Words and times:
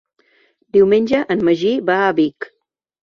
Diumenge 0.77 1.19
en 1.35 1.43
Magí 1.49 1.75
va 1.91 1.99
a 2.07 2.17
Vic. 2.21 2.49